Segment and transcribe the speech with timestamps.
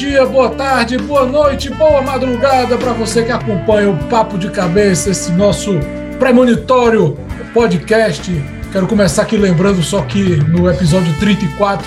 [0.00, 5.10] Dia, boa tarde, boa noite, boa madrugada para você que acompanha o Papo de Cabeça,
[5.10, 5.78] esse nosso
[6.18, 7.18] premonitório
[7.52, 8.32] podcast.
[8.72, 11.86] Quero começar aqui lembrando só que no episódio 34,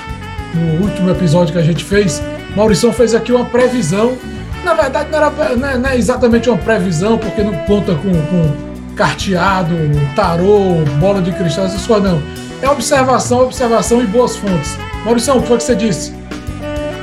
[0.54, 2.22] no último episódio que a gente fez,
[2.56, 4.16] Maurição fez aqui uma previsão.
[4.64, 8.12] Na verdade, não, era, não, é, não é exatamente uma previsão, porque não conta com,
[8.12, 9.74] com carteado,
[10.16, 12.22] tarô, bola de cristal, essas coisas, não.
[12.62, 14.78] É observação, observação e boas fontes.
[15.04, 16.23] Maurição, o que foi que você disse?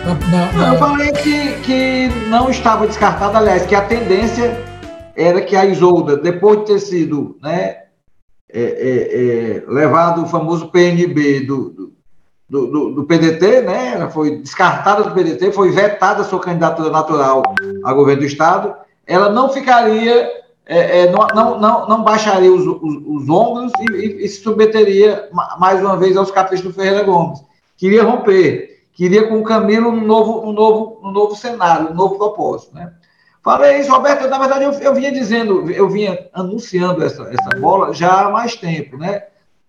[0.04, 0.72] Na...
[0.72, 4.56] Eu falei que, que não estava descartado, aliás, que a tendência
[5.14, 7.80] era que a Isolda, depois de ter sido né,
[8.48, 11.92] é, é, é, levado o famoso PNB do,
[12.48, 16.90] do, do, do, PDT, né, ela foi descartada do PDT, foi vetada a sua candidatura
[16.90, 17.42] natural
[17.84, 18.74] a governo do Estado,
[19.06, 20.30] ela não ficaria,
[20.66, 24.42] é, é, não, não, não, não, baixaria os, os, os ombros e, e, e, se
[24.42, 27.40] submeteria mais uma vez aos caprichos do Ferreira Gomes.
[27.76, 28.69] Queria romper
[29.00, 32.74] queria com o Camilo um novo, um novo, um novo cenário, um novo propósito.
[32.74, 32.92] Né?
[33.42, 37.94] Falei isso, Roberto, na verdade eu, eu vinha dizendo, eu vinha anunciando essa, essa bola
[37.94, 39.22] já há mais tempo, né?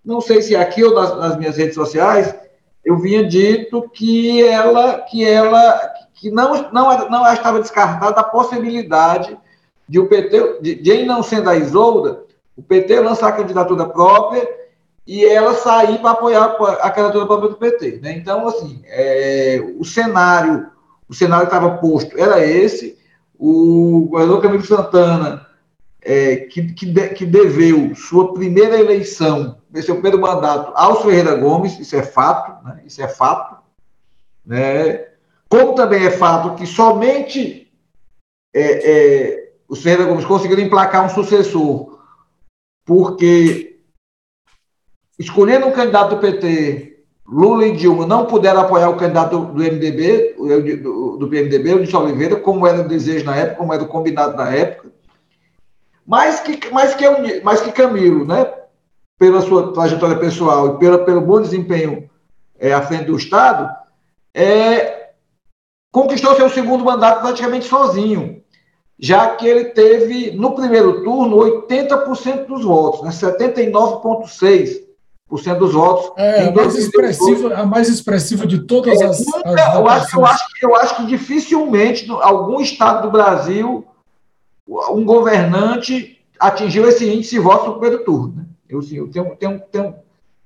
[0.03, 2.35] Não sei se aqui ou nas, nas minhas redes sociais,
[2.83, 5.79] eu vinha dito que ela, que ela,
[6.13, 9.38] que não, não, não estava descartada a possibilidade
[9.88, 12.25] de o PT, de, de não sendo a Isolda,
[12.57, 14.45] o PT lançar a candidatura própria
[15.05, 17.99] e ela sair para apoiar a candidatura própria do PT.
[18.02, 18.13] Né?
[18.13, 20.67] Então, assim, é, o cenário,
[21.07, 22.97] o cenário que estava posto era esse.
[23.38, 25.47] O governador Camilo Santana,
[26.02, 31.79] é, que, que, de, que, deveu sua primeira eleição, seu primeiro mandato ao Ferreira Gomes,
[31.79, 32.81] isso é fato, né?
[32.85, 33.61] isso é fato.
[34.45, 35.07] Né?
[35.50, 37.72] Como também é fato que somente
[38.53, 42.00] é, é, o Ferreira Gomes conseguiu emplacar um sucessor,
[42.85, 43.70] porque
[45.19, 46.91] escolhendo um candidato do PT,
[47.31, 50.35] Lula e Dilma não puderam apoiar o candidato do, MDB,
[51.17, 54.35] do, PMDB, o de Oliveira, como era o desejo na época, como era o combinado
[54.35, 54.91] na época.
[56.05, 58.51] Mas que, mas que, mas que Camilo, né,
[59.17, 62.09] pela sua trajetória pessoal e pela, pelo bom desempenho
[62.59, 63.73] é, à frente do Estado,
[64.33, 65.11] é,
[65.89, 68.44] conquistou seu segundo mandato praticamente sozinho,
[69.00, 74.91] já que ele teve, no primeiro turno, 80% dos votos, né, 79,6%
[75.58, 76.12] dos votos.
[76.18, 80.25] É, a mais, expressiva, a mais expressiva de todas é, as, as eu, acho, eu,
[80.25, 83.86] acho, eu acho que dificilmente algum estado do Brasil
[84.68, 88.34] um governante atingiu esse índice de votos no primeiro turno.
[88.36, 88.46] Né?
[88.69, 89.96] Eu, assim, eu tenho, tenho, tenho,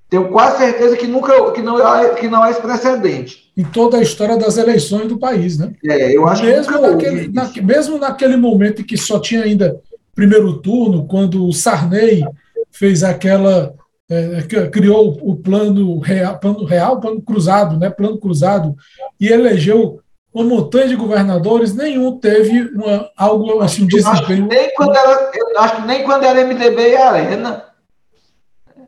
[0.10, 3.52] tenho quase certeza que nunca que não, é, que não é esse precedente.
[3.56, 5.74] Em toda a história das eleições do país, né?
[5.86, 9.80] É, eu acho mesmo que naquele, na, mesmo naquele momento em que só tinha ainda
[10.14, 12.24] primeiro turno, quando o Sarney
[12.72, 13.74] fez aquela
[14.10, 18.76] é, criou o plano real, plano real, plano cruzado, né, plano cruzado,
[19.20, 20.00] e elegeu
[20.34, 24.48] uma montanha de governadores, nenhum teve uma, algo assim, de desempenho.
[24.48, 27.66] Nem quando era, eu acho que nem quando era MDB e Arena.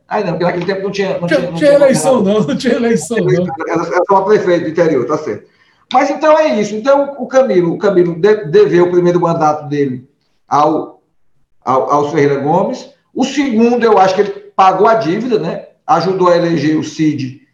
[0.06, 1.18] Ai, não, porque naquele tempo não tinha.
[1.18, 3.46] Não tinha, não tinha eleição, não, não tinha eleição, não.
[3.66, 5.48] Era só prefeito do interior, tá certo.
[5.92, 6.74] Mas então é isso.
[6.74, 10.06] Então, o Camilo, o Camilo deveu o primeiro mandato dele
[10.46, 11.02] ao,
[11.64, 12.90] ao, ao Ferreira Gomes.
[13.14, 15.68] O segundo, eu acho que ele pagou a dívida, né?
[15.86, 17.46] ajudou a eleger o Cid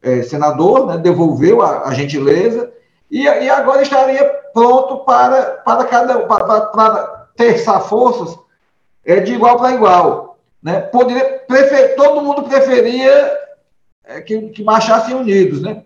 [0.00, 0.96] é, senador, né?
[0.96, 2.72] devolveu a, a gentileza,
[3.10, 4.24] e, e, agora estaria
[4.54, 8.38] pronto para, para, cada, para, para terçar forças
[9.04, 10.38] é, de igual para igual.
[10.62, 10.80] Né?
[10.80, 13.36] Poderia, prefer, todo mundo preferia
[14.04, 15.60] é, que, que marchassem unidos.
[15.60, 15.82] Né?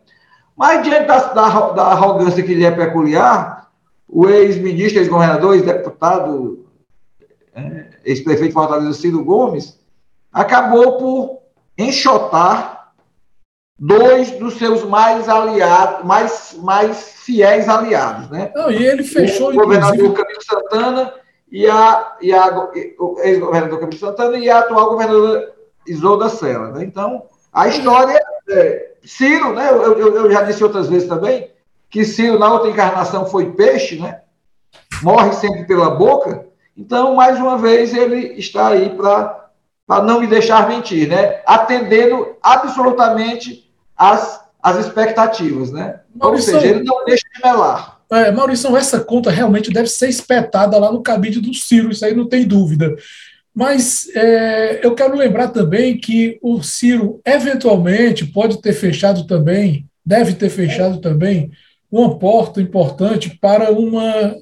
[0.55, 3.71] Mas, diante da, da, da arrogância que lhe é peculiar,
[4.07, 6.67] o ex-ministro, ex-governador, ex-deputado,
[7.55, 9.83] é, ex-prefeito Fortaleza, Ciro Gomes,
[10.35, 11.39] acabou por
[11.79, 12.93] enxotar
[13.79, 18.53] dois dos seus mais aliados, mais, mais fiéis aliados, né?
[18.55, 20.17] Não, e ele fechou o governador inclusive...
[20.17, 21.15] Camilo Santana
[21.51, 22.71] e a, e a
[23.23, 25.55] ex-governador Camilo Santana e a atual governadora
[25.87, 26.85] Isolda Sela, né?
[26.85, 29.69] Então, a história é, Ciro, né?
[29.71, 31.51] Eu, eu, eu já disse outras vezes também
[31.89, 34.23] que Ciro na outra encarnação foi peixe, né?
[35.03, 36.47] Morre sempre pela boca.
[36.77, 39.44] Então, mais uma vez, ele está aí para
[39.87, 41.41] para não me deixar mentir, né?
[41.47, 46.01] Atendendo absolutamente as, as expectativas, né?
[46.15, 48.01] Maurício, Ou seja, ele não deixa de melar.
[48.11, 52.15] É, Maurício, essa conta realmente deve ser espetada lá no cabide do Ciro, isso aí
[52.15, 52.95] não tem dúvida.
[53.55, 60.35] Mas é, eu quero lembrar também que o Ciro, eventualmente, pode ter fechado também, deve
[60.35, 61.51] ter fechado também,
[61.91, 64.37] uma porta importante para uma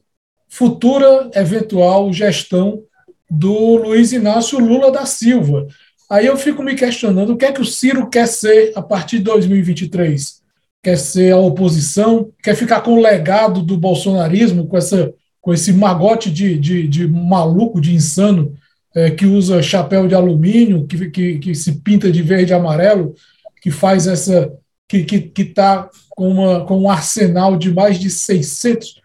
[0.48, 2.82] futura eventual gestão
[3.32, 5.66] do Luiz Inácio Lula da Silva.
[6.10, 9.18] Aí eu fico me questionando o que é que o Ciro quer ser a partir
[9.18, 10.42] de 2023.
[10.82, 15.72] quer ser a oposição, quer ficar com o legado do bolsonarismo, com, essa, com esse
[15.72, 18.52] magote de, de, de maluco, de insano,
[18.94, 23.14] é, que usa chapéu de alumínio, que, que, que se pinta de verde e amarelo,
[23.62, 24.52] que faz essa.
[24.88, 29.00] que está que, que tá com, uma, com um arsenal de mais de 600,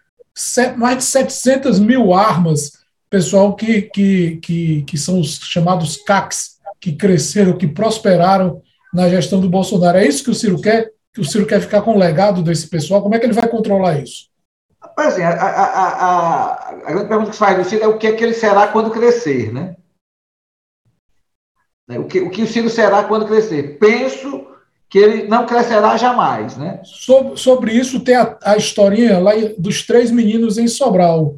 [0.75, 2.77] mais de 700 mil armas,
[3.09, 8.61] pessoal que, que, que, que são os chamados CACs, que cresceram, que prosperaram
[8.93, 9.97] na gestão do Bolsonaro.
[9.97, 10.91] É isso que o Ciro quer?
[11.13, 13.01] Que o Ciro quer ficar com o legado desse pessoal?
[13.01, 14.27] Como é que ele vai controlar isso?
[14.95, 18.07] Assim, a, a, a, a, grande pergunta que se faz do Ciro é o que,
[18.07, 19.75] é que ele será quando crescer, né?
[21.89, 23.77] O que, o que o Ciro será quando crescer?
[23.79, 24.45] Penso
[24.89, 26.81] que ele não crescerá jamais, né?
[26.83, 31.35] Sobre, sobre isso tem a, a historinha lá dos três meninos em Sobral.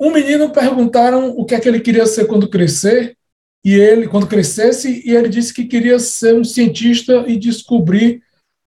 [0.00, 3.16] Um menino perguntaram o que é que ele queria ser quando crescer,
[3.62, 8.22] e ele, quando crescesse, e ele disse que queria ser um cientista e descobrir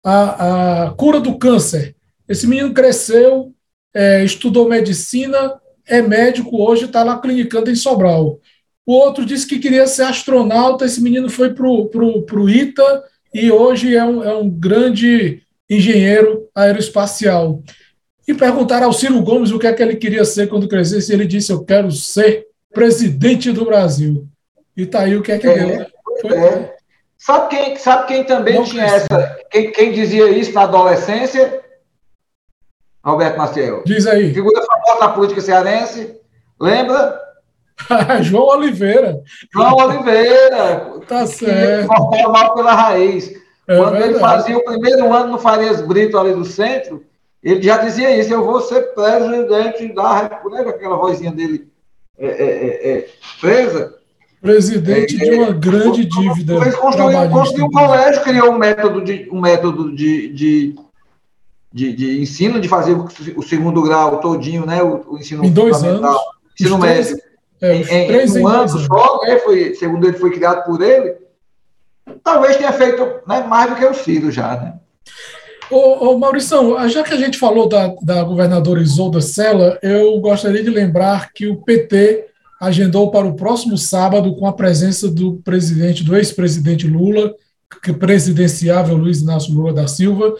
[0.05, 1.95] a, a cura do câncer.
[2.29, 3.51] Esse menino cresceu,
[3.93, 8.39] é, estudou medicina, é médico, hoje está lá clinicando em Sobral.
[8.85, 13.03] O outro disse que queria ser astronauta, esse menino foi para o ITA
[13.33, 17.63] e hoje é um, é um grande engenheiro aeroespacial.
[18.27, 21.15] E perguntaram ao Ciro Gomes o que é que ele queria ser quando crescesse, e
[21.15, 24.27] ele disse: Eu quero ser presidente do Brasil.
[24.75, 25.85] E tá aí o que é que é, deu.
[26.21, 26.75] Foi, é.
[27.17, 29.37] Sabe, quem, sabe quem também Não tinha essa.
[29.49, 31.61] Quem, quem dizia isso na adolescência?
[33.01, 33.83] Alberto Maciel.
[33.85, 34.33] Diz aí.
[34.33, 36.19] Figura famosa na política cearense.
[36.59, 37.19] Lembra?
[38.21, 39.21] João Oliveira.
[39.53, 40.99] João Oliveira.
[41.07, 41.87] tá certo.
[41.87, 43.31] Mal pela raiz.
[43.67, 44.11] É Quando verdade.
[44.11, 47.03] ele fazia o primeiro ano no Farias Brito ali do centro,
[47.43, 51.67] ele já dizia isso, eu vou ser presidente da República, aquela vozinha dele
[52.17, 53.09] é, é, é, é
[53.41, 53.95] presa.
[54.41, 56.55] Presidente de uma grande dívida.
[56.55, 60.75] Ele construiu, construiu um colégio, criou um método de, um método de, de,
[61.71, 62.93] de, de ensino, de fazer
[63.35, 64.81] o, segundo grau todinho, né?
[64.83, 66.17] O, o ensino em dois anos.
[66.59, 67.17] Ensino médio.
[67.61, 71.15] É, em, em, um ano só, né, foi, segundo ele foi criado por ele,
[72.21, 74.73] talvez tenha feito né, mais do que o Ciro já, né?
[75.73, 80.63] Ô, ô Maurição, já que a gente falou da, da governadora Isolda Sela, eu gostaria
[80.63, 82.27] de lembrar que o PT
[82.61, 87.33] agendou para o próximo sábado, com a presença do presidente, do ex-presidente Lula,
[87.99, 90.35] presidenciável Luiz Inácio Lula da Silva,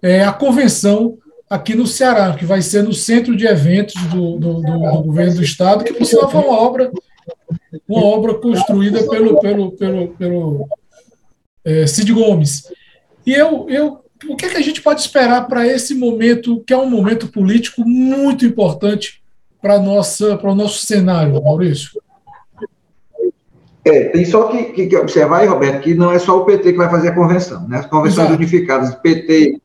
[0.00, 1.18] é, a convenção
[1.50, 5.34] aqui no Ceará, que vai ser no centro de eventos do, do, do, do governo
[5.34, 6.92] do estado, que por sinal foi uma obra,
[7.88, 10.68] uma obra construída pelo, pelo, pelo, pelo
[11.64, 12.70] é, Cid Gomes.
[13.26, 16.72] E eu, eu, o que, é que a gente pode esperar para esse momento, que
[16.72, 19.22] é um momento político muito importante
[19.60, 22.00] para o nosso cenário, Maurício?
[23.84, 26.72] É, tem só que, que, que, observar aí, Roberto, que não é só o PT
[26.72, 27.78] que vai fazer a convenção, né?
[27.78, 28.34] As convenções Exato.
[28.34, 29.60] unificadas, PT,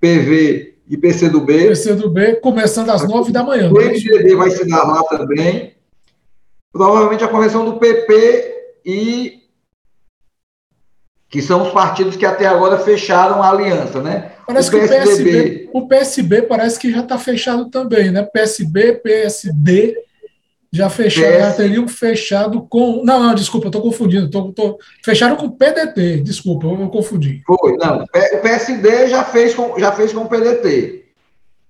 [0.00, 1.68] PV e PCdoB.
[1.68, 3.68] PCdoB começando às nove da manhã.
[3.70, 5.74] O MDB vai se dar lá também.
[6.72, 8.54] Provavelmente a convenção do PP
[8.84, 9.45] e
[11.28, 14.32] que são os partidos que até agora fecharam a aliança, né?
[14.46, 18.22] Parece o que o PSB, o PSB parece que já está fechado também, né?
[18.22, 19.96] PSB, PSD
[20.72, 21.40] já fecharam, PS...
[21.40, 23.02] já teriam fechado com.
[23.04, 24.30] Não, não, desculpa, estou confundindo.
[24.30, 24.78] Tô, tô...
[25.02, 27.42] Fecharam com o PDT, desculpa, eu, eu confundi.
[27.46, 28.04] Foi, não.
[28.04, 31.04] O PSD já fez com, já fez com o PDT.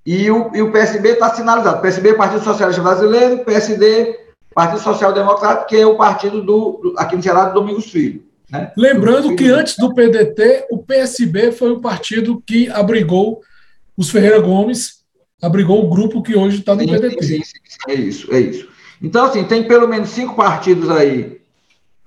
[0.05, 1.81] E o, e o PSB está sinalizado.
[1.81, 4.19] PSB, Partido Socialista Brasileiro, PSD,
[4.55, 8.26] Partido Social Democrático, que é o partido do, do aqui no Ceará do Domingos Filho.
[8.51, 8.73] Né?
[8.77, 13.41] Lembrando que antes do PDT, o PSB foi o partido que abrigou
[13.97, 15.05] os Ferreira Gomes,
[15.43, 17.25] abrigou o grupo que hoje está no sim, PDT.
[17.25, 18.69] Sim, sim, é isso, é isso.
[19.03, 21.41] Então, assim, tem pelo menos cinco partidos aí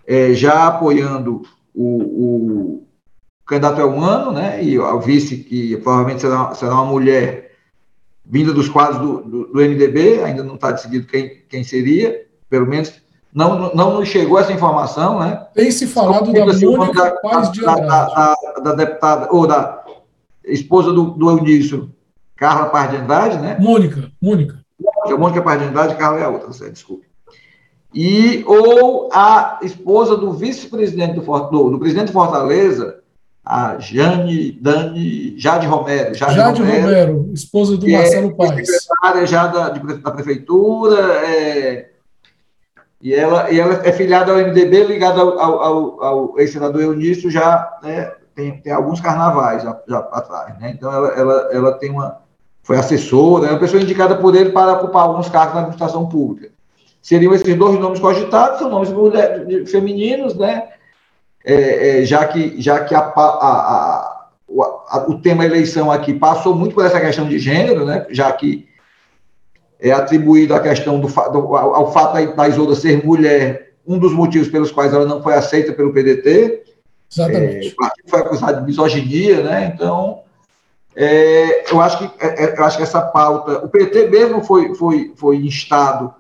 [0.08, 1.43] é, já apoiando
[1.74, 2.88] o, o
[3.46, 4.63] candidato Elmano, né?
[4.63, 7.51] E o vice, que provavelmente será, será uma mulher
[8.25, 12.67] vinda dos quadros do, do, do MDB, ainda não está decidido quem, quem seria, pelo
[12.67, 12.93] menos
[13.34, 15.46] não, não nos chegou essa informação, né?
[15.54, 19.84] Tem se falado da Mônica da, Paz de da, da, da, deputada, ou da
[20.44, 21.92] esposa do, do Eunício,
[22.36, 23.58] Carla Paz de Andrade, né?
[23.60, 24.60] Mônica, Mônica.
[25.18, 27.08] Mônica Paz de Andrade, Carla é a outra, desculpe.
[27.94, 33.00] E, ou a esposa do vice-presidente do, do, do, presidente de Fortaleza,
[33.44, 36.14] a Jane Dani Jade Romero.
[36.14, 38.68] Jade, Jade Romero, Romero, esposa do Marcelo é Paes.
[38.68, 41.88] Secretária já da, de, da prefeitura, é,
[43.01, 47.79] e ela, e ela é filiada ao MDB, ligada ao, ao, ao ex-senador Eunício, já
[47.82, 50.60] né, tem, tem alguns carnavais já, já atrás.
[50.60, 50.72] Né?
[50.75, 52.20] Então, ela, ela, ela tem uma.
[52.62, 56.51] Foi assessora, é uma pessoa indicada por ele para ocupar alguns cargos na administração pública.
[57.01, 58.91] Seriam esses dois nomes cogitados, são nomes
[59.72, 60.68] femininos, né?
[61.44, 64.25] É, é, já que, já que a, a,
[64.91, 68.06] a, o tema eleição aqui passou muito por essa questão de gênero, né?
[68.12, 68.69] Já que
[69.80, 73.98] é atribuído a questão do, do ao, ao, fato da, da Isolda ser mulher, um
[73.98, 76.64] dos motivos pelos quais ela não foi aceita pelo PDT.
[77.12, 77.70] Exatamente.
[77.70, 79.72] É, foi acusado de misoginia, né?
[79.74, 80.20] Então,
[80.96, 83.66] é, eu, acho que, é, é eu acho que essa pauta.
[83.66, 86.14] O PT mesmo foi, foi, foi instado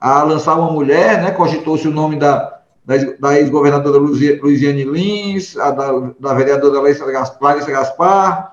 [0.00, 1.30] a lançar uma mulher, né?
[1.30, 7.64] Cogitou-se o nome da, da, da ex-governadora Luiziane Lins, a da, da vereadora Larissa Gaspar,
[7.64, 8.52] Gaspar,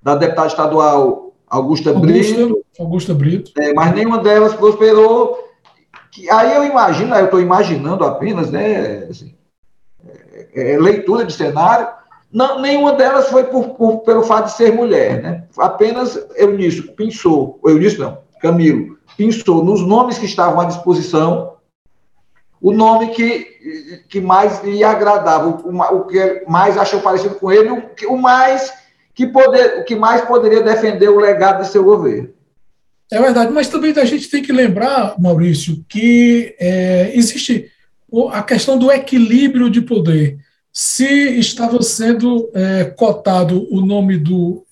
[0.00, 2.61] da deputada estadual Augusta, Augusta Brito.
[2.78, 3.52] Augusta Brito.
[3.58, 5.38] É, mas nenhuma delas prosperou.
[6.10, 9.06] Que, aí eu imagino, eu estou imaginando apenas, né?
[9.10, 9.34] Assim,
[10.54, 11.88] é, é, leitura de cenário.
[12.32, 15.44] Não, nenhuma delas foi por, por, pelo fato de ser mulher, né?
[15.58, 21.56] Apenas Eunício pensou, Eunício não, Camilo, pensou nos nomes que estavam à disposição,
[22.58, 27.70] o nome que, que mais lhe agradava, o, o que mais achou parecido com ele,
[27.70, 28.72] o, o mais
[29.14, 32.30] que poder, o que mais poderia defender o legado de seu governo.
[33.12, 37.70] É verdade, mas também a gente tem que lembrar, Maurício, que é, existe
[38.30, 40.38] a questão do equilíbrio de poder.
[40.72, 41.04] Se
[41.38, 44.64] estava sendo é, cotado o nome do,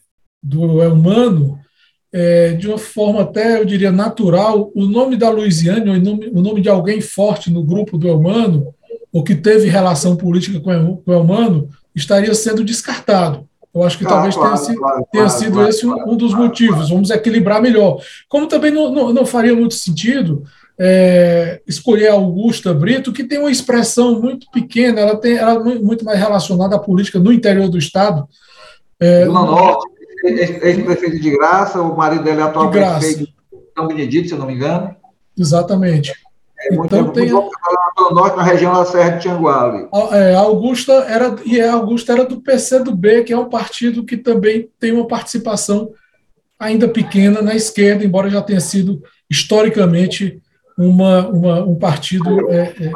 [0.42, 1.58] do Elmano,
[2.10, 6.40] é, de uma forma até, eu diria, natural, o nome da Luiziane, o nome, o
[6.40, 8.74] nome de alguém forte no grupo do Elmano,
[9.12, 13.46] ou que teve relação política com o Elmano, estaria sendo descartado.
[13.74, 16.90] Eu acho que claro, talvez claro, tenha, sido, claro, tenha sido esse um, dos motivos.
[16.90, 18.02] Vamos equilibrar melhor.
[18.28, 20.44] Como também não, não, não faria muito sentido
[20.82, 25.78] é, escolher a Augusta Brito, que tem uma expressão muito pequena, ela tem ela é
[25.78, 28.26] muito mais relacionada à política no interior do Estado.
[28.98, 29.86] É, Zona Norte,
[30.24, 33.34] ex-prefeito de Graça, o marido dele é atual prefeito de
[33.76, 34.96] São Benedito, se eu não me engano.
[35.38, 36.14] Exatamente.
[36.62, 37.30] É muito, então, tem...
[37.30, 37.50] muito
[37.98, 39.88] no norte, na região da Serra de Tianguá.
[40.12, 44.16] É, a Augusta era, e a Augusta era do PCdoB, que é um partido que
[44.16, 45.90] também tem uma participação
[46.58, 50.42] ainda pequena na esquerda, embora já tenha sido historicamente
[50.76, 52.92] uma, uma um partido é, é,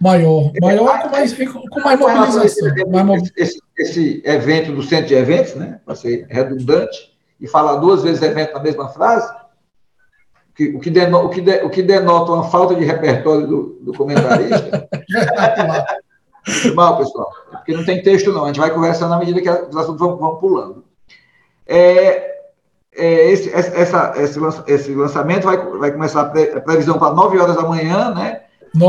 [0.00, 0.52] maior.
[0.60, 2.68] Maior com mais, com mais mobilização.
[3.14, 8.02] Esse, esse, esse, evento do centro de eventos, né, para ser redundante, e falar duas
[8.04, 9.32] vezes evento na mesma frase,
[10.54, 13.78] que, o, que denota, o, que de, o que denota uma falta de repertório do,
[13.80, 14.88] do comentarista.
[16.74, 18.44] Mal, pessoal, porque não tem texto, não.
[18.44, 20.84] A gente vai conversando na medida que os assuntos vão, vão pulando.
[21.66, 22.32] É,
[22.94, 24.12] é, esse, essa,
[24.66, 28.42] esse, lançamento vai, vai começar a, pre, a previsão para 9 horas da manhã, né?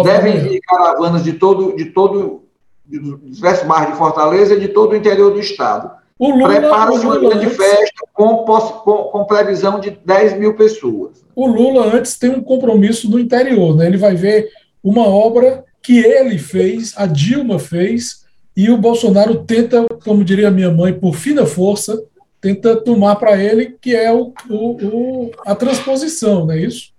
[0.04, 2.44] Devem vir caravanas de todo, de todo,
[2.86, 5.92] de diversos bairros de Fortaleza e de todo o interior do estado.
[6.32, 11.24] Prepara-se uma grande antes, festa com, com, com, previsão de 10 mil pessoas.
[11.36, 13.88] O Lula antes tem um compromisso no interior, né?
[13.88, 14.50] Ele vai ver
[14.84, 18.24] uma obra que ele fez, a Dilma fez,
[18.56, 22.02] e o Bolsonaro tenta, como diria minha mãe, por fina força,
[22.40, 26.94] tenta tomar para ele, que é o, o, o, a transposição, não é isso?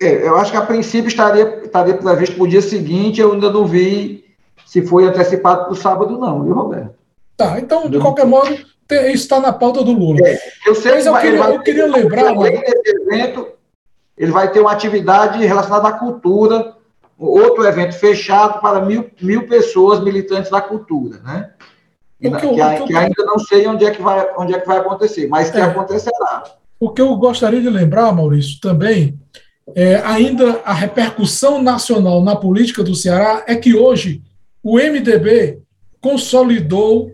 [0.00, 3.50] É, eu acho que a princípio estaria, estaria previsto para o dia seguinte, eu ainda
[3.50, 4.24] não vi
[4.66, 7.01] se foi antecipado para o sábado, não, viu, Roberto?
[7.36, 10.26] Tá, então, de qualquer modo, isso está na pauta do Lula.
[10.26, 12.34] É, eu sei Mas eu queria, vai, eu queria lembrar.
[12.34, 12.60] Mas...
[12.86, 13.48] evento,
[14.16, 16.76] ele vai ter uma atividade relacionada à cultura,
[17.18, 21.50] outro evento fechado para mil, mil pessoas militantes da cultura, né?
[22.20, 24.78] Que, eu, que, que, ainda não sei onde é que vai, onde é que vai
[24.78, 26.44] acontecer, mas que é, acontecerá.
[26.78, 29.18] O que eu gostaria de lembrar, Maurício, também,
[29.74, 34.22] é, ainda a repercussão nacional na política do Ceará é que hoje
[34.62, 35.62] o MDB
[36.00, 37.12] consolidou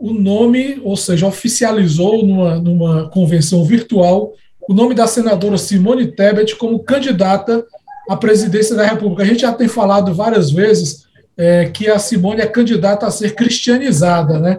[0.00, 4.32] o nome, ou seja, oficializou numa, numa convenção virtual
[4.68, 7.64] o nome da senadora Simone Tebet como candidata
[8.08, 9.22] à presidência da República.
[9.22, 11.04] A gente já tem falado várias vezes
[11.36, 14.58] é, que a Simone é candidata a ser cristianizada, né?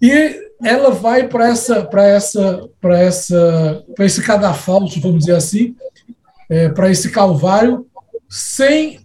[0.00, 5.74] E ela vai para essa, para essa, para essa, para esse cadafalso, vamos dizer assim,
[6.48, 7.86] é, para esse calvário,
[8.28, 9.00] sem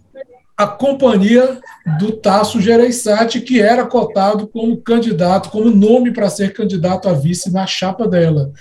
[0.56, 1.60] a companhia
[1.98, 7.50] do Tasso Gereissati, que era cotado como candidato, como nome para ser candidato a vice
[7.50, 8.52] na chapa dela.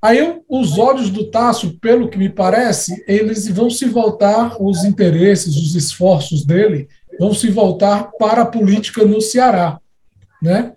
[0.00, 5.56] Aí os olhos do Tasso, pelo que me parece, eles vão se voltar, os interesses,
[5.56, 6.88] os esforços dele
[7.20, 9.78] vão se voltar para a política no Ceará,
[10.42, 10.72] né?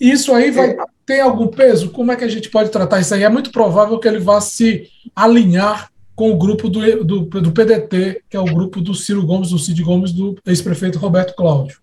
[0.00, 1.90] Isso aí vai ter algum peso?
[1.90, 3.22] Como é que a gente pode tratar isso aí?
[3.22, 8.22] É muito provável que ele vá se alinhar com o grupo do, do, do PDT,
[8.28, 11.80] que é o grupo do Ciro Gomes, do Cid Gomes, do ex-prefeito Roberto Cláudio.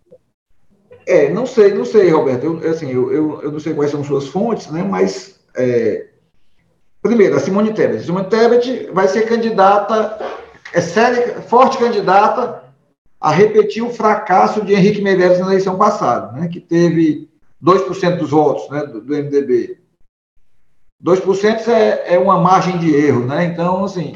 [1.06, 2.46] É, não sei, não sei, Roberto.
[2.46, 4.84] Eu, assim, eu, eu, eu não sei quais são suas fontes, né?
[4.84, 6.08] Mas é,
[7.02, 8.04] primeiro, a Simone Tebet.
[8.04, 10.20] Simone Tebet vai ser candidata,
[10.72, 12.64] é séria, forte candidata
[13.20, 16.48] a repetir o fracasso de Henrique Meirelles na eleição passada, né?
[16.48, 17.28] Que teve
[17.64, 19.80] 2% dos votos né, do, do MDB.
[21.04, 23.46] 2% é, é uma margem de erro, né?
[23.46, 24.16] Então, assim,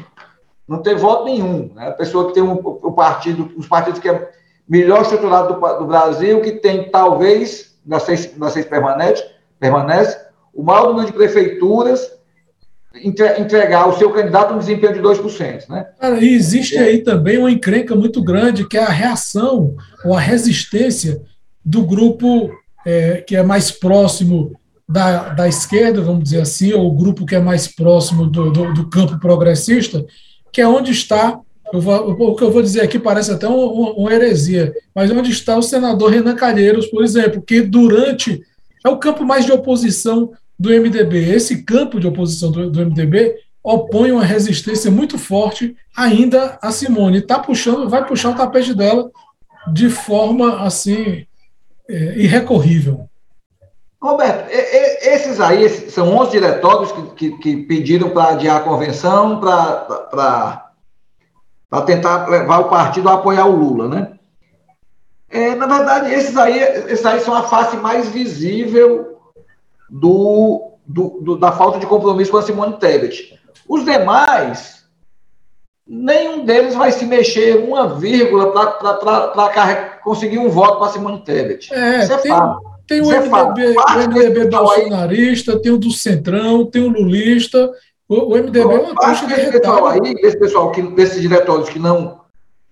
[0.68, 1.72] não tem voto nenhum.
[1.74, 1.88] Né?
[1.88, 4.30] A pessoa que tem um, o partido, os partidos que é
[4.68, 9.24] melhor estruturado do, do Brasil, que tem talvez, das seis, das seis permanece,
[9.58, 10.18] permanece,
[10.52, 12.12] o maior número de prefeituras
[13.02, 15.68] entregar o seu candidato um desempenho de 2%.
[15.68, 15.86] Né?
[15.98, 19.74] Cara, e existe aí também uma encrenca muito grande, que é a reação
[20.04, 21.20] ou a resistência
[21.64, 22.52] do grupo
[22.86, 24.52] é, que é mais próximo
[24.88, 28.74] da, da esquerda, vamos dizer assim, ou o grupo que é mais próximo do, do,
[28.74, 30.04] do campo progressista,
[30.52, 31.40] que é onde está,
[31.72, 35.56] vou, o que eu vou dizer aqui parece até uma, uma heresia, mas onde está
[35.56, 38.42] o senador Renan Calheiros, por exemplo, que durante.
[38.84, 41.30] É o campo mais de oposição do MDB.
[41.30, 47.18] Esse campo de oposição do, do MDB opõe uma resistência muito forte ainda a Simone.
[47.18, 49.10] Está puxando, vai puxar o tapete dela
[49.72, 51.24] de forma assim
[51.88, 53.08] é, irrecorrível.
[54.04, 60.72] Roberto, esses aí são 11 diretórios que, que, que pediram para adiar a convenção para
[61.86, 64.12] tentar levar o partido a apoiar o Lula, né?
[65.30, 69.20] É, na verdade, esses aí, esses aí são a face mais visível
[69.88, 73.40] do, do, do, da falta de compromisso com a Simone Tebet.
[73.66, 74.84] Os demais,
[75.88, 81.72] nenhum deles vai se mexer uma vírgula para conseguir um voto para Simone Tebet.
[81.72, 82.73] É, Isso é tem, fato.
[82.86, 87.70] Tem o MDB, o MDB bolsonarista, tem o do Centrão, tem o Lulista.
[88.08, 91.78] O, o MDB é uma taxa de pessoal aí, esse pessoal, que, desses diretórios que
[91.78, 92.20] não,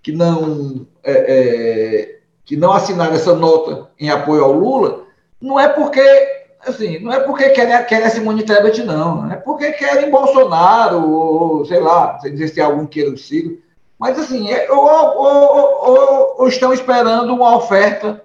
[0.02, 5.04] que não, é, é, que não assinaram essa nota em apoio ao Lula,
[5.40, 6.02] não é porque
[6.66, 9.30] assim, não é porque querem, querem a Simone Tebet, não.
[9.30, 13.58] É porque querem Bolsonaro, ou sei lá, se existe algum queira o Ciro.
[13.98, 18.22] Mas, assim, é, ou, ou, ou, ou, estão esperando uma oferta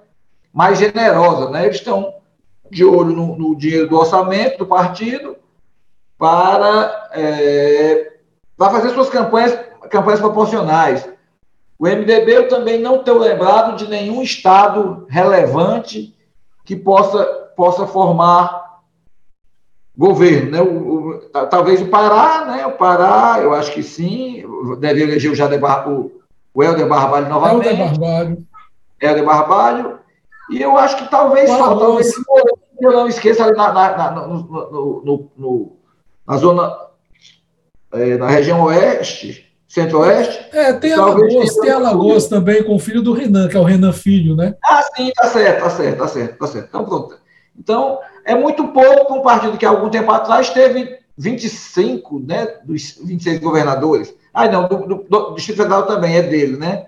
[0.57, 1.65] mais generosa, né?
[1.65, 2.15] Eles estão
[2.71, 5.35] de olho no, no dinheiro do orçamento do partido
[6.17, 8.13] para, é,
[8.57, 9.55] para fazer suas campanhas,
[9.91, 11.07] campanhas proporcionais.
[11.77, 16.17] O MDB eu também não tenho lembrado de nenhum estado relevante
[16.65, 17.23] que possa,
[17.55, 18.79] possa formar
[19.95, 20.49] governo.
[20.49, 20.59] Né?
[20.59, 21.19] O, o,
[21.51, 22.65] talvez o Pará, né?
[22.65, 24.43] o Pará, eu acho que sim,
[24.79, 26.19] deve eleger o, Jader Bar, o,
[26.51, 27.67] o Helder Barbalho novamente.
[27.67, 28.47] Helder Barbalho.
[28.99, 30.06] Helder Barbalho.
[30.49, 32.13] E eu acho que talvez só, talvez
[32.79, 35.77] eu não esqueça ali na, na, na, no, no, no,
[36.27, 36.77] na zona,
[37.93, 40.45] é, na região oeste, centro-oeste.
[40.53, 43.91] É, tem Alagoas, tem Alagoas também com o filho do Renan, que é o Renan
[43.91, 44.55] Filho, né?
[44.63, 46.67] Ah, sim, tá certo, tá certo, tá certo, tá certo.
[46.67, 47.17] Então, pronto.
[47.57, 52.47] Então, é muito pouco para um partido que há algum tempo atrás teve 25, né,
[52.63, 54.13] dos 26 governadores.
[54.33, 56.87] Ah, não, do, do, do Distrito Federal também é dele, né?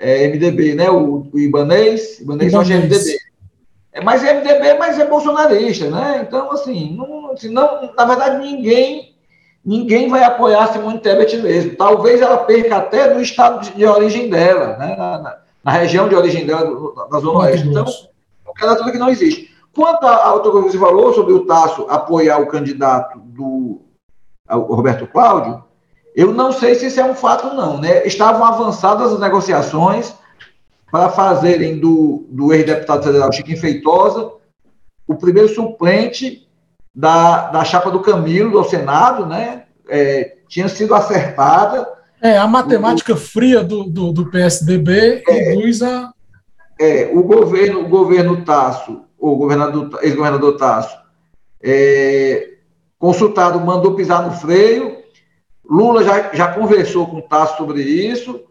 [0.00, 0.90] É, MDB, né?
[0.90, 2.70] O, o Ibanês, Ibanês, Ibanês.
[2.70, 3.18] é MDB.
[3.92, 6.24] É, mas é MDB, mas é bolsonarista, né?
[6.26, 9.10] Então, assim, não, assim, não, na verdade, ninguém
[9.62, 11.76] ninguém vai apoiar Simone Tebet mesmo.
[11.76, 14.96] Talvez ela perca até no estado de, de origem dela, né?
[14.96, 16.64] Na, na, na, região de origem dela,
[17.10, 17.68] na Zona Oeste.
[17.68, 19.50] Então, é um candidatura que não existe.
[19.74, 23.82] Quanto ao que você falou sobre o Tasso apoiar o candidato do
[24.48, 25.62] o Roberto Cláudio,
[26.20, 27.78] eu não sei se isso é um fato, não.
[27.80, 28.06] Né?
[28.06, 30.12] Estavam avançadas as negociações
[30.90, 34.32] para fazerem do, do ex-deputado federal Chiquinho Feitosa
[35.06, 36.46] o primeiro suplente
[36.94, 39.64] da, da chapa do Camilo ao Senado, né?
[39.88, 41.88] É, tinha sido acertada.
[42.20, 46.12] É, a matemática o, fria do, do, do PSDB é, induz a.
[46.78, 50.96] É, o governo, o governo Tasso, o governador, ex-governador Tasso,
[51.62, 52.50] é,
[52.98, 54.99] consultado, mandou pisar no freio,
[55.70, 58.42] Lula já, já conversou com o Tasso sobre isso,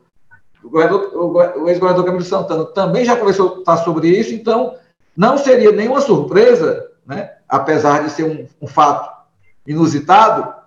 [0.64, 4.76] o, o ex-governador Camilo Santana também já conversou com o Tasso sobre isso, então
[5.16, 9.20] não seria nenhuma surpresa, né, apesar de ser um, um fato
[9.68, 10.60] inusitado,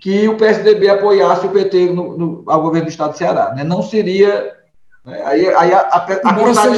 [0.00, 3.54] que o PSDB apoiasse o PT no, no, ao governo do Estado do Ceará.
[3.54, 3.62] Né?
[3.62, 4.56] Não seria.
[5.04, 5.22] Né?
[5.24, 6.74] Aí, aí a, a, a contradição,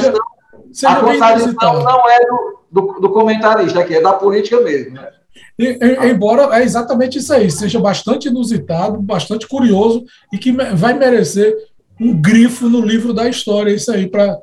[0.71, 4.93] seja, a contradição não é do, do, do comentarista, aqui, é da política mesmo.
[4.93, 5.11] Né?
[5.57, 11.55] E, embora é exatamente isso aí, seja bastante inusitado, bastante curioso e que vai merecer
[11.99, 14.37] um grifo no livro da história, isso aí para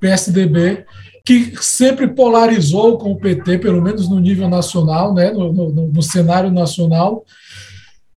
[0.00, 0.84] PSDB,
[1.24, 6.02] que sempre polarizou com o PT, pelo menos no nível nacional, né, no, no, no
[6.02, 7.24] cenário nacional,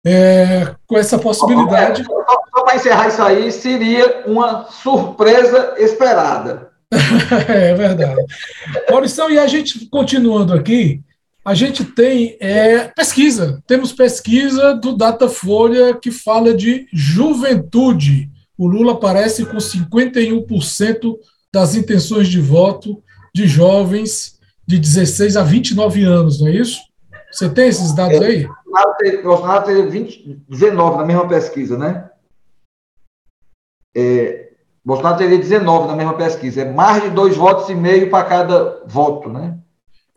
[0.06, 2.04] é, com essa possibilidade.
[2.04, 6.70] Só, só para encerrar isso aí, seria uma surpresa esperada.
[7.48, 8.22] é verdade.
[8.90, 11.02] Maurício, e a gente continuando aqui,
[11.48, 13.64] a gente tem é, pesquisa.
[13.66, 18.30] Temos pesquisa do Datafolha que fala de juventude.
[18.58, 21.16] O Lula aparece com 51%
[21.54, 23.02] das intenções de voto
[23.34, 26.82] de jovens de 16 a 29 anos, não é isso?
[27.32, 28.46] Você tem esses dados aí?
[28.46, 32.10] O Bolsonaro teve 20, 19 na mesma pesquisa, né?
[33.96, 34.50] É,
[34.84, 36.64] Bolsonaro teria 19 na mesma pesquisa.
[36.64, 39.58] É mais de dois votos e meio para cada voto, né?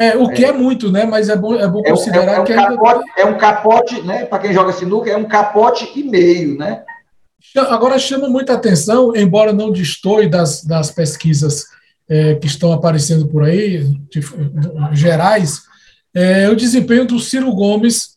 [0.01, 1.05] É, o que é, é muito, né?
[1.05, 4.25] Mas é bom, é bom considerar é, é um que capote, é um capote, né?
[4.25, 6.83] Para quem joga sinuca, é um capote e meio, né?
[7.69, 11.67] Agora chama muita atenção, embora não destoie das, das pesquisas
[12.09, 14.23] é, que estão aparecendo por aí, de,
[14.93, 15.65] gerais,
[16.15, 18.17] é, o desempenho do Ciro Gomes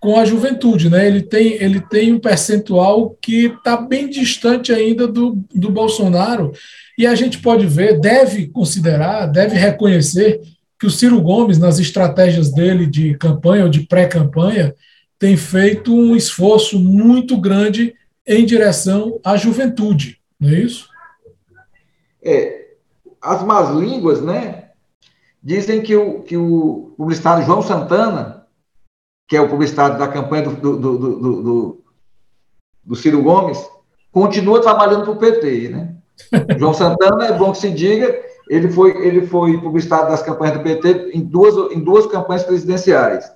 [0.00, 0.88] com a juventude.
[0.88, 1.08] Né?
[1.08, 6.52] Ele, tem, ele tem um percentual que está bem distante ainda do, do Bolsonaro,
[6.96, 10.40] e a gente pode ver, deve considerar, deve reconhecer
[10.82, 14.74] que o Ciro Gomes, nas estratégias dele de campanha ou de pré-campanha,
[15.16, 17.94] tem feito um esforço muito grande
[18.26, 20.88] em direção à juventude, não é isso?
[22.20, 22.72] É,
[23.20, 24.70] as más línguas, né,
[25.40, 28.44] dizem que o, que o publicitário João Santana,
[29.28, 31.84] que é o publicitário da campanha do, do, do, do,
[32.82, 33.64] do Ciro Gomes,
[34.10, 35.94] continua trabalhando para o PT, né?
[36.58, 40.62] João Santana, é bom que se diga, ele foi, ele foi publicitário das campanhas do
[40.62, 43.32] PT em duas, em duas campanhas presidenciais.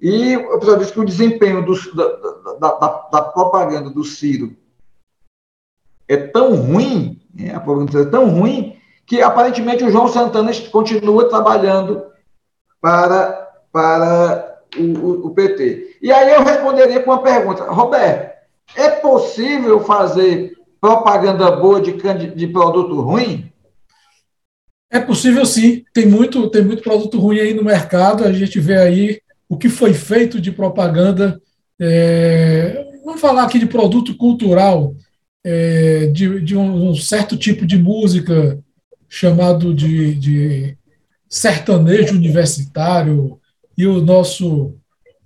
[0.00, 2.06] E o pessoal diz que o desempenho do, da,
[2.58, 4.56] da, da, da, propaganda do Ciro
[6.08, 11.28] é tão ruim, né, a propaganda é tão ruim, que aparentemente o João Santana continua
[11.28, 12.06] trabalhando
[12.80, 15.98] para, para o, o, o PT.
[16.00, 18.34] E aí eu responderia com uma pergunta: Roberto,
[18.74, 23.52] é possível fazer propaganda boa de, de produto ruim?
[24.90, 25.84] É possível sim.
[25.92, 28.24] Tem muito, tem muito produto ruim aí no mercado.
[28.24, 31.40] A gente vê aí o que foi feito de propaganda.
[31.80, 34.94] É, vamos falar aqui de produto cultural,
[35.44, 38.58] é, de, de um, um, certo tipo de música
[39.08, 40.76] chamado de, de
[41.28, 43.38] sertanejo universitário
[43.76, 44.74] e o nosso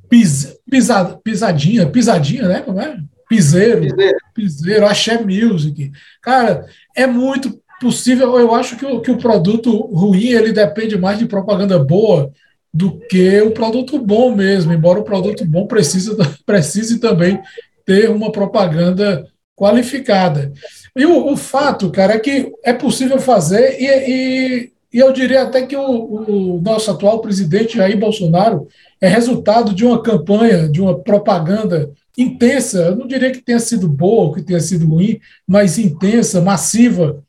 [0.09, 2.61] pis, pisa, pisadinha, pisadinha, né?
[2.61, 2.99] Como é?
[3.29, 5.93] Piseiro, piseiro, piseiro, axé music.
[6.21, 8.39] Cara, é muito possível.
[8.39, 12.31] Eu acho que o, que o produto ruim ele depende mais de propaganda boa
[12.73, 16.17] do que o produto bom mesmo, embora o produto bom precise,
[16.47, 17.41] precise também
[17.85, 20.53] ter uma propaganda qualificada.
[20.97, 25.43] E o, o fato, cara, é que é possível fazer, e, e, e eu diria
[25.43, 28.69] até que o, o, nosso atual presidente Jair Bolsonaro
[29.01, 33.89] é resultado de uma campanha, de uma propaganda intensa, eu não diria que tenha sido
[33.89, 37.23] boa, que tenha sido ruim, mas intensa, massiva,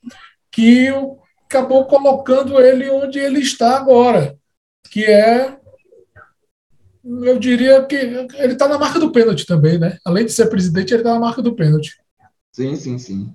[0.52, 0.90] que
[1.46, 4.38] acabou colocando ele onde ele está agora
[4.92, 5.58] que é,
[7.04, 9.98] eu diria que ele está na marca do pênalti também, né?
[10.06, 11.96] Além de ser presidente, ele está na marca do pênalti.
[12.52, 13.34] Sim, sim, sim.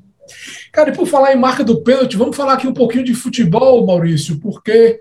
[0.71, 3.87] Cara, e por falar em marca do pênalti, vamos falar aqui um pouquinho de futebol,
[3.87, 5.01] Maurício, porque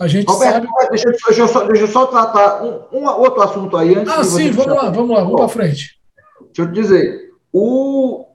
[0.00, 0.68] a gente Roberto, sabe.
[0.90, 4.12] Deixa, deixa, eu só, deixa eu só tratar um, um, outro assunto aí antes.
[4.12, 6.00] Ah, sim, vamos lá, vamos lá, vamos para frente.
[6.46, 8.26] Deixa eu te dizer, o...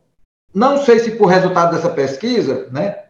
[0.54, 3.07] não sei se por resultado dessa pesquisa, né?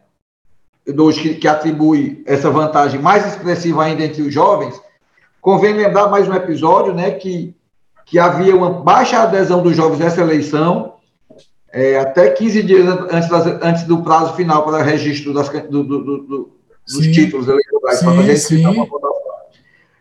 [0.92, 4.80] Dos que, que atribui essa vantagem mais expressiva ainda entre os jovens,
[5.40, 7.54] convém lembrar mais um episódio, né, que,
[8.06, 10.94] que havia uma baixa adesão dos jovens nessa eleição,
[11.70, 16.02] é, até 15 dias antes, das, antes do prazo final para registro das, do, do,
[16.02, 17.12] do, dos sim.
[17.12, 18.66] títulos eleitorais, para fazer sim.
[18.66, 19.18] uma votação.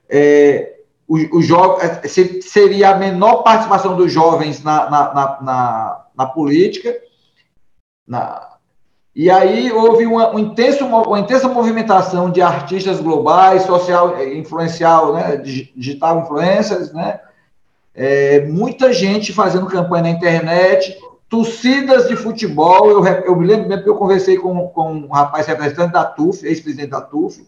[0.09, 2.07] É, o, o jovem, é,
[2.41, 6.97] seria a menor participação dos jovens na, na, na, na, na política,
[8.07, 8.56] na,
[9.17, 15.11] e aí houve uma, um intenso, uma intensa movimentação de artistas globais, social, eh, influencial,
[15.11, 17.19] né, digital influencers, né,
[17.95, 20.95] é, muita gente fazendo campanha na internet,
[21.27, 22.91] torcidas de futebol.
[22.91, 26.45] Eu, eu me lembro mesmo que eu conversei com, com um rapaz representante da TUF,
[26.45, 27.39] ex-presidente da TUF.
[27.39, 27.47] Ele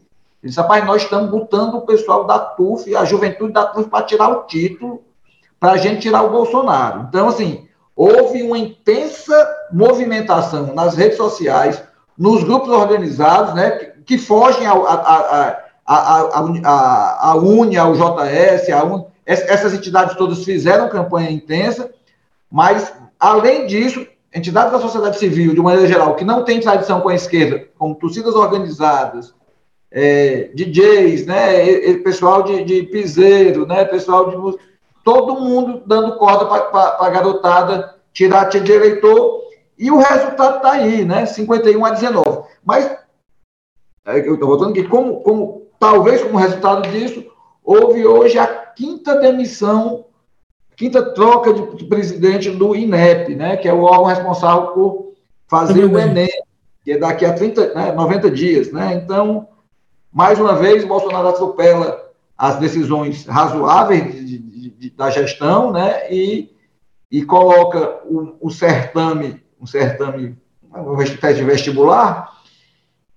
[0.49, 4.29] disse: rapaz, nós estamos botando o pessoal da TUF, a juventude da TUF, para tirar
[4.29, 5.03] o título,
[5.59, 7.05] para a gente tirar o Bolsonaro.
[7.07, 7.68] Então, assim,
[7.99, 9.35] houve uma intensa
[9.73, 11.83] movimentação nas redes sociais,
[12.17, 13.71] nos grupos organizados, né,
[14.05, 20.45] que, fogem à a, a, a, a, UNE, ao JS, a UNE, essas entidades todas
[20.45, 21.91] fizeram campanha intensa,
[22.49, 27.09] mas, além disso, entidades da sociedade civil, de maneira geral, que não tem tradição com
[27.09, 29.33] a esquerda, como torcidas organizadas,
[29.91, 34.37] é, DJs, né, pessoal de, de piseiro, né, pessoal de
[35.09, 39.41] todo mundo dando corda para a garotada tirar de eleitor,
[39.75, 41.25] e o resultado está aí, né?
[41.25, 42.43] 51 a 19.
[42.63, 42.95] Mas,
[44.05, 47.25] eu estou voltando aqui, como, como, talvez como resultado disso,
[47.63, 50.05] houve hoje a quinta demissão,
[50.75, 53.57] quinta troca de, de presidente do INEP, né?
[53.57, 55.13] Que é o órgão responsável por
[55.47, 56.29] fazer o Enem,
[56.83, 58.93] que é daqui a 30, né, 90 dias, né?
[58.93, 59.47] Então,
[60.13, 66.11] mais uma vez, Bolsonaro atropela as decisões razoáveis de, de, de, da gestão, né?
[66.11, 66.51] E,
[67.11, 70.37] e coloca o, o certame, um certame,
[70.73, 72.37] um teste vestibular,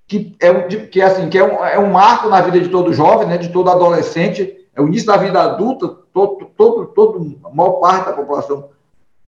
[0.06, 0.52] que é,
[0.86, 3.38] que, assim, que é, um, é um marco na vida de todo jovem, né?
[3.38, 8.06] De todo adolescente, é o início da vida adulta, todo, todo, todo, a maior parte
[8.06, 8.70] da população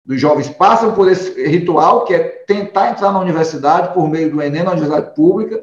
[0.04, 4.42] dos jovens passam por esse ritual, que é tentar entrar na universidade por meio do
[4.42, 5.62] Enem, na universidade pública,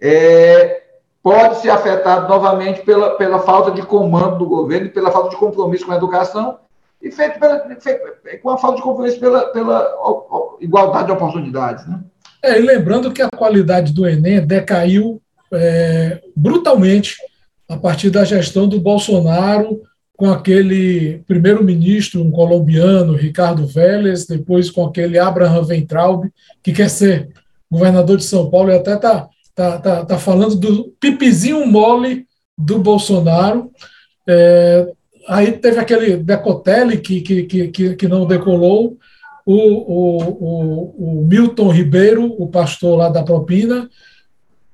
[0.00, 0.81] é,
[1.22, 5.86] pode ser afetado novamente pela, pela falta de comando do governo, pela falta de compromisso
[5.86, 6.58] com a educação
[7.00, 11.86] e feito, pela, feito com a falta de compromisso pela, pela igualdade de oportunidades.
[11.86, 12.00] Né?
[12.42, 17.16] É, e lembrando que a qualidade do Enem decaiu é, brutalmente
[17.68, 19.80] a partir da gestão do Bolsonaro
[20.16, 26.30] com aquele primeiro-ministro, um colombiano, Ricardo Vélez, depois com aquele Abraham Weintraub,
[26.62, 27.30] que quer ser
[27.70, 32.78] governador de São Paulo e até está tá, tá, tá falando do pipizinho mole do
[32.78, 33.70] Bolsonaro.
[34.28, 34.92] É,
[35.28, 38.96] aí teve aquele Decotelli que, que, que, que não decolou,
[39.44, 43.88] o, o, o, o Milton Ribeiro, o pastor lá da propina,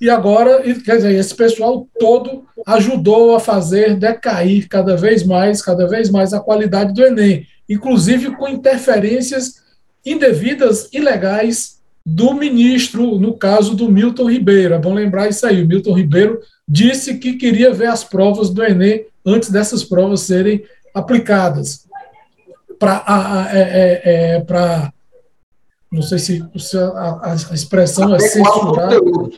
[0.00, 5.88] e agora, quer dizer, esse pessoal todo ajudou a fazer decair cada vez mais, cada
[5.88, 9.54] vez mais a qualidade do Enem, inclusive com interferências
[10.06, 11.77] indevidas, ilegais
[12.10, 14.72] do ministro, no caso do Milton Ribeiro.
[14.72, 15.62] É bom lembrar isso aí.
[15.62, 20.64] O Milton Ribeiro disse que queria ver as provas do Enem antes dessas provas serem
[20.94, 21.86] aplicadas.
[22.78, 24.92] Para é, é, é,
[25.92, 26.42] não sei se,
[26.94, 28.90] a, a, expressão é censurar.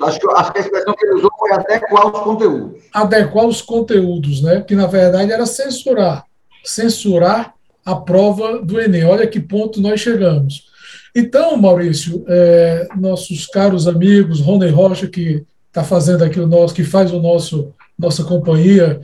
[0.03, 2.83] Acho que, acho que a expressão que ele usou foi adequar os conteúdos.
[2.93, 4.61] Adequar os conteúdos, né?
[4.61, 6.25] Que na verdade era censurar.
[6.63, 7.55] Censurar
[7.85, 9.05] a prova do Enem.
[9.05, 10.70] Olha que ponto nós chegamos.
[11.15, 16.85] Então, Maurício, é, nossos caros amigos, Rony Rocha, que está fazendo aqui o nosso, que
[16.85, 19.01] faz o nosso nossa companhia,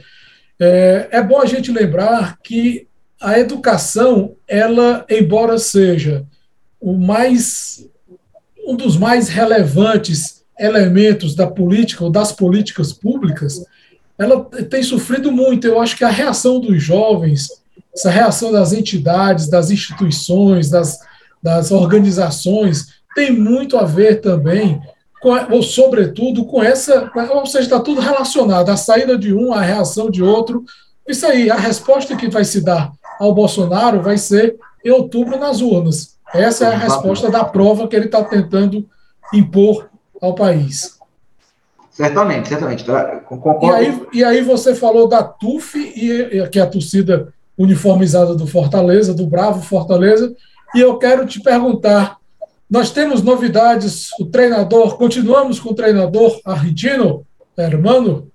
[0.59, 2.87] é, é bom a gente lembrar que
[3.21, 6.25] a educação, ela, embora seja
[6.81, 7.87] o mais
[8.66, 13.64] um dos mais relevantes elementos da política ou das políticas públicas,
[14.19, 15.66] ela tem sofrido muito.
[15.66, 17.49] Eu acho que a reação dos jovens,
[17.95, 20.99] essa reação das entidades, das instituições, das,
[21.47, 24.83] das organizações, tem muito a ver também,
[25.23, 27.09] com, ou sobretudo, com essa.
[27.31, 28.69] Ou seja, está tudo relacionado.
[28.69, 30.65] A saída de um, a reação de outro.
[31.07, 35.61] Isso aí, a resposta que vai se dar ao Bolsonaro vai ser em outubro nas
[35.61, 36.17] urnas.
[36.35, 38.85] Essa é a resposta da prova que ele está tentando
[39.33, 39.89] impor
[40.21, 40.99] ao país.
[41.93, 42.85] Certamente, certamente.
[42.85, 43.21] Tá?
[43.21, 43.67] Concordo.
[43.67, 48.35] E aí, e aí você falou da TUF, e, e, que é a torcida uniformizada
[48.35, 50.35] do Fortaleza, do Bravo Fortaleza,
[50.74, 52.18] e eu quero te perguntar:
[52.68, 57.24] nós temos novidades, o treinador, continuamos com o treinador argentino,
[57.57, 58.29] hermano?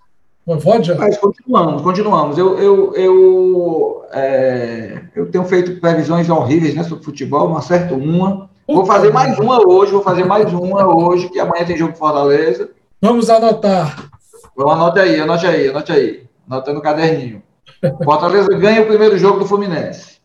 [0.45, 0.95] Voivoda?
[0.95, 2.37] Mas continuamos, continuamos.
[2.37, 8.49] Eu, eu, eu, é, eu tenho feito previsões horríveis né, sobre futebol, não acerto uma.
[8.67, 12.69] Vou fazer mais uma hoje, vou fazer mais uma hoje, que amanhã tem jogo Fortaleza.
[13.01, 14.09] Vamos anotar.
[14.55, 16.23] Vamos, anote aí, anote aí, anote aí.
[16.49, 17.43] Anota no caderninho.
[18.03, 20.20] Fortaleza ganha o primeiro jogo do Fluminense.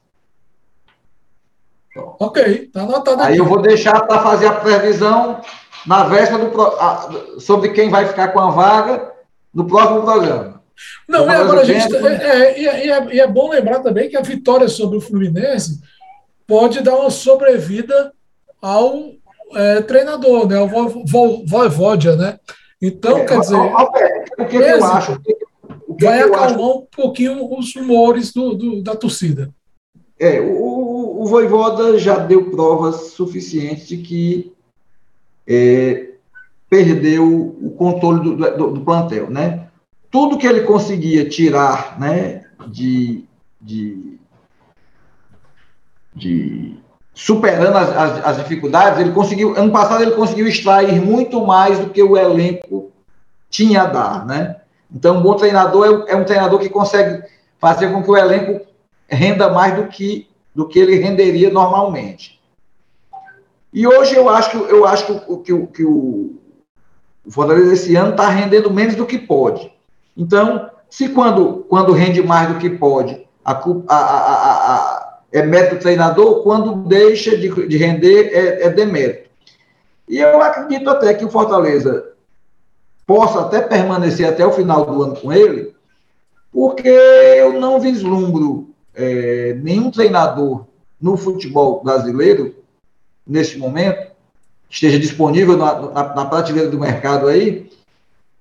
[2.18, 3.32] Ok, tá anotado aqui.
[3.32, 5.40] Aí eu vou deixar para fazer a previsão
[5.86, 9.12] na véspera do, sobre quem vai ficar com a vaga
[9.54, 10.62] no próximo programa.
[11.08, 11.88] Não, e agora a gente.
[11.88, 15.80] Tá- é, é, é, e é, bom lembrar também que a vitória sobre o Fluminense
[16.46, 18.12] pode dar uma sobrevida
[18.60, 19.12] ao
[19.54, 20.56] é, treinador, né?
[20.56, 20.68] Ao
[21.46, 22.38] Voivodia, né?
[22.80, 23.56] Então, quer dizer.
[23.56, 25.20] o que, eu acho?
[25.88, 29.50] O que vai acalmar um pouquinho os humores do, do, da torcida.
[30.18, 34.52] É, o, o Voivoda já deu provas suficientes de que
[35.46, 36.10] é,
[36.68, 39.68] perdeu o controle do, do, do, plantel, né?
[40.10, 43.24] Tudo que ele conseguia tirar, né, de,
[43.60, 44.18] de,
[46.14, 46.76] de
[47.14, 51.90] superando as, as, as, dificuldades, ele conseguiu, ano passado ele conseguiu extrair muito mais do
[51.90, 52.90] que o elenco
[53.48, 54.56] tinha a dar, né?
[54.92, 57.22] Então, um bom treinador é, é um treinador que consegue
[57.58, 58.66] fazer com que o elenco
[59.08, 62.40] renda mais do que do que ele renderia normalmente.
[63.74, 66.34] E hoje eu acho que eu acho que, que, que o,
[67.26, 69.70] o Fortaleza esse ano está rendendo menos do que pode.
[70.16, 75.80] Então, se quando, quando rende mais do que pode, a, a, a, é mérito do
[75.82, 79.28] treinador, quando deixa de, de render, é, é demérito.
[80.08, 82.12] E eu acredito até que o Fortaleza
[83.06, 85.74] possa até permanecer até o final do ano com ele,
[86.50, 90.64] porque eu não vislumbro é, nenhum treinador
[91.00, 92.54] no futebol brasileiro,
[93.26, 94.10] nesse momento,
[94.68, 97.70] esteja disponível na, na, na prateleira do mercado aí,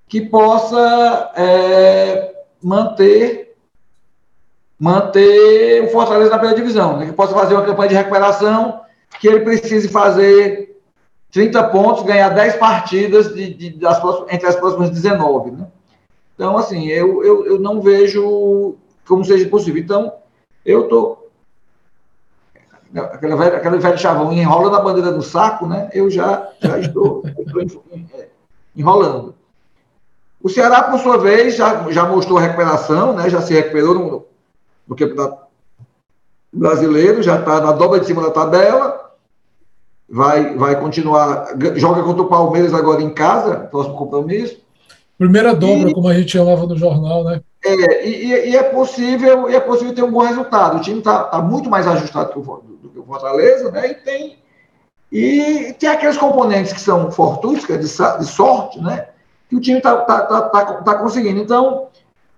[0.08, 3.46] que possa é, manter
[4.78, 7.06] manter o Fortaleza na primeira divisão, né?
[7.06, 8.82] que possa fazer uma campanha de recuperação,
[9.20, 10.78] que ele precise fazer
[11.32, 15.52] 30 pontos, ganhar 10 partidas de, de, das entre as próximas 19.
[15.52, 15.68] Né?
[16.36, 18.76] Então, assim, eu, eu, eu não vejo
[19.08, 19.82] como seja possível.
[19.82, 20.12] Então,
[20.66, 21.30] eu estou.
[22.96, 25.90] Aquela velha, aquele velho chavão enrola a bandeira no saco, né?
[25.94, 28.28] Eu já, já estou, estou é,
[28.76, 29.36] enrolando.
[30.42, 33.30] O Ceará, por sua vez, já, já mostrou recuperação, né?
[33.30, 34.26] já se recuperou no,
[34.88, 35.46] no campeonato
[36.54, 39.12] brasileiro, já está na dobra de cima da tabela,
[40.08, 44.58] vai, vai continuar, joga contra o Palmeiras agora em casa, próximo compromisso.
[45.18, 47.42] Primeira dobra, e, como a gente chamava no jornal, né?
[47.66, 50.78] É, e, e, é possível, e é possível ter um bom resultado.
[50.78, 53.90] O time está tá muito mais ajustado que o, do que o Fortaleza, né?
[53.90, 54.38] E tem,
[55.12, 59.08] e tem aqueles componentes que são fortuitos, que é de, de sorte, né?
[59.50, 61.42] Que o time está tá, tá, tá, tá, conseguindo.
[61.42, 61.88] Então,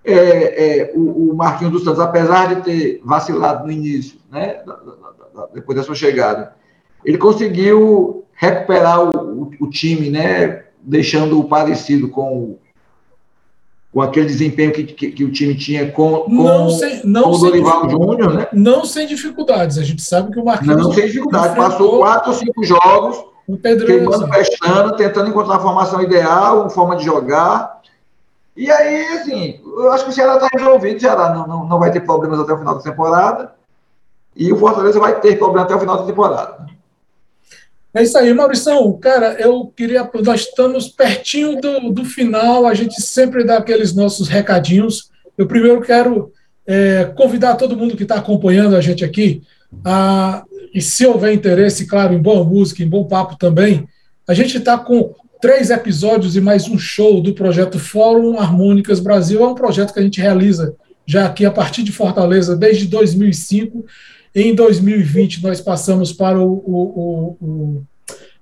[0.05, 4.61] é, é, o, o, Marquinhos dos Santos, apesar de ter vacilado no início, né?
[4.65, 4.91] Da, da,
[5.35, 6.55] da, depois da sua chegada,
[7.03, 10.63] ele conseguiu recuperar o, o, o time, né?
[10.81, 12.57] Deixando-o parecido com
[13.97, 17.29] com aquele desempenho que, que, que, o time tinha com, com, não sem, não com
[17.31, 18.47] o Dorival Júnior, né?
[18.53, 19.79] Não sem dificuldades.
[19.79, 20.77] A gente sabe que o Marquinhos.
[20.77, 21.55] Não sem dificuldades.
[21.57, 23.25] Passou quatro ou cinco jogos
[23.87, 27.81] queimando, festando, tentando encontrar a formação ideal, uma forma de jogar.
[28.55, 30.97] E aí, assim, eu acho que o Ceará está resolvido.
[30.97, 33.55] O Ceará não, não, não vai ter problemas até o final da temporada.
[34.35, 36.67] E o Fortaleza vai ter problema até o final da temporada.
[37.97, 38.93] É isso aí, Maurição.
[38.99, 40.07] Cara, eu queria.
[40.23, 45.09] Nós estamos pertinho do, do final, a gente sempre dá aqueles nossos recadinhos.
[45.35, 46.31] Eu primeiro quero
[46.67, 49.41] é, convidar todo mundo que está acompanhando a gente aqui,
[49.83, 50.43] a,
[50.75, 53.87] e se houver interesse, claro, em boa música, em bom papo também,
[54.27, 59.43] a gente está com três episódios e mais um show do projeto Fórum Harmônicas Brasil.
[59.43, 63.85] É um projeto que a gente realiza já aqui a partir de Fortaleza desde 2005
[64.41, 67.83] em 2020, nós passamos para o, o, o,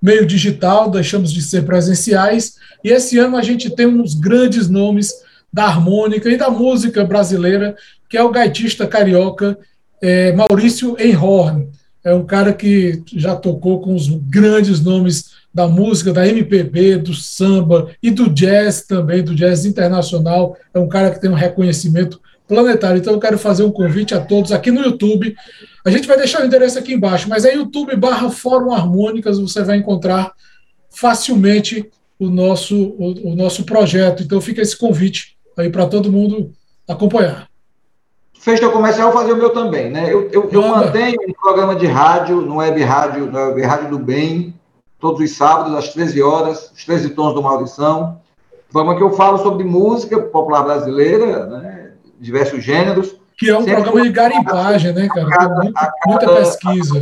[0.02, 5.14] meio digital, deixamos de ser presenciais, e esse ano a gente tem uns grandes nomes
[5.52, 7.78] da harmônica e da música brasileira,
[8.10, 9.58] que é o gaitista carioca
[10.02, 11.70] é, Maurício Enhorn.
[12.04, 17.14] É um cara que já tocou com os grandes nomes da música, da MPB, do
[17.14, 20.58] samba e do jazz também, do jazz internacional.
[20.74, 22.98] É um cara que tem um reconhecimento planetário.
[22.98, 25.36] Então eu quero fazer um convite a todos aqui no YouTube.
[25.84, 29.64] A gente vai deixar o endereço aqui embaixo, mas é YouTube barra Fórum Harmônicas, você
[29.64, 30.32] vai encontrar
[30.90, 34.24] facilmente o nosso, o, o nosso projeto.
[34.24, 36.52] Então fica esse convite aí para todo mundo
[36.88, 37.48] acompanhar.
[38.40, 40.14] Fez teu comercial, fazer o meu também, né?
[40.14, 43.98] Eu, eu, eu mantenho um programa de rádio, no Web Rádio, no Web Rádio do
[43.98, 44.54] Bem,
[45.00, 48.22] todos os sábados, às 13 horas, os 13 tons do Maurição.
[48.72, 51.75] Programa que eu falo sobre música popular brasileira, né?
[52.20, 53.16] Diversos gêneros.
[53.38, 55.30] Que é um programa de garimpagem, né, cara?
[55.30, 57.02] Cada, muita, muita pesquisa.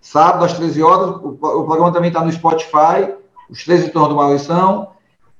[0.00, 3.12] Sábado, às 13 horas, o, o programa também está no Spotify,
[3.50, 4.92] os 13 tons do Maurição,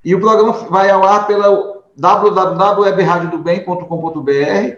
[0.05, 4.77] e o programa vai ao ar pela www.webradiodobem.com.br,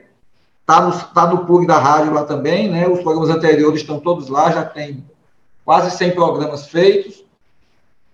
[0.61, 2.89] está no, tá no plug da rádio lá também, né?
[2.89, 5.05] Os programas anteriores estão todos lá, já tem
[5.65, 7.25] quase 100 programas feitos.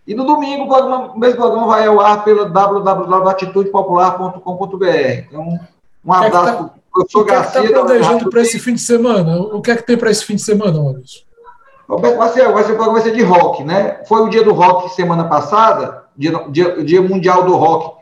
[0.08, 4.86] E no domingo, o, programa, o mesmo programa vai ao ar pelo www.atitudepopular.com.br.
[5.28, 5.60] Então,
[6.02, 7.60] um é abraço para o professor Garcia.
[7.60, 9.38] O que está planejando para esse fim de semana?
[9.38, 11.24] O que é que tem para esse fim de semana, Maurício?
[11.86, 14.00] Vai ser, vai ser, o programa vai ser de rock, né?
[14.08, 17.98] Foi o dia do rock semana passada, dia, dia, dia mundial do rock,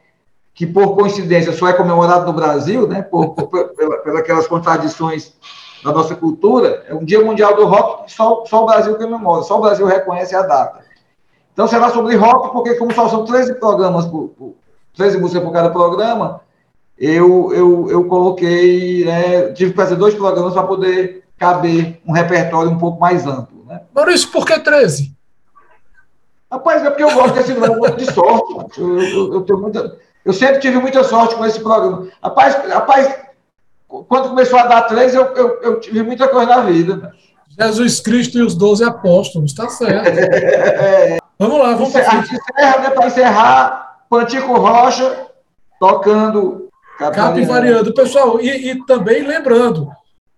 [0.55, 3.03] que por coincidência só é comemorado no Brasil, né?
[3.03, 5.35] Por, por, por, pelas aquelas contradições
[5.83, 6.85] da nossa cultura.
[6.89, 9.87] É um dia mundial do rock que só, só o Brasil comemora, só o Brasil
[9.87, 10.86] reconhece a data.
[11.57, 14.55] Então será sobre rock, porque como só são 13 programas, por, por
[14.95, 16.43] 13 músicas por cada programa,
[16.99, 22.71] eu, eu, eu coloquei, né, tive que fazer dois programas para poder caber um repertório
[22.71, 23.65] um pouco mais amplo.
[23.67, 23.81] Né?
[23.95, 25.17] Maurício, por que 13?
[26.53, 28.79] Rapaz, é porque eu gosto desse número de sorte.
[28.79, 29.97] Eu, eu, eu, tenho muita,
[30.27, 32.07] eu sempre tive muita sorte com esse programa.
[32.23, 33.17] Rapaz, rapaz
[33.89, 37.15] quando começou a dar três, eu, eu, eu tive muita coisa na vida.
[37.59, 40.07] Jesus Cristo e os doze apóstolos, está certo.
[41.39, 45.27] Vamos lá, vamos para encerra, né, para encerrar, Pantico Rocha
[45.79, 46.67] tocando
[46.99, 47.93] Capivariando.
[47.93, 49.91] Pessoal, e, e, também lembrando,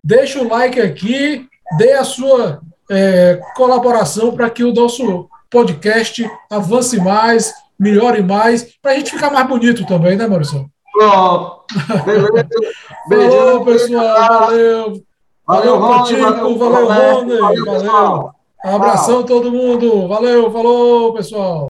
[0.03, 1.47] deixa o like aqui,
[1.77, 8.91] dê a sua é, colaboração para que o nosso podcast avance mais, melhore mais, para
[8.91, 10.69] a gente ficar mais bonito também, né, Maurício?
[10.91, 11.63] Pronto.
[13.07, 13.37] Beleza.
[13.37, 14.29] Falou, pessoal.
[14.39, 15.03] Valeu.
[15.47, 16.21] Valeu, Pantico.
[16.57, 17.37] Valeu, Rony.
[17.37, 17.65] Valeu.
[17.65, 18.31] valeu.
[18.65, 20.07] Um abração a todo mundo.
[20.07, 21.67] Valeu, falou, pessoal.